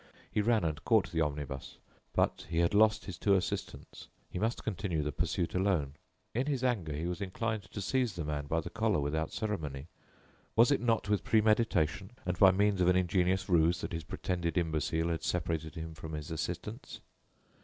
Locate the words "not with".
10.81-11.23